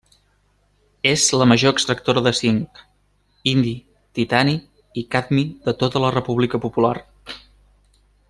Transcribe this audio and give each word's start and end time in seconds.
És 1.09 1.25
la 1.41 1.45
major 1.51 1.73
extractora 1.75 2.23
de 2.27 2.31
cinc, 2.39 2.81
indi, 3.53 3.75
titani 4.19 4.57
i 5.03 5.05
cadmi 5.17 5.45
de 5.69 5.75
tota 5.85 6.03
la 6.07 6.13
República 6.17 6.63
Popular. 6.67 6.95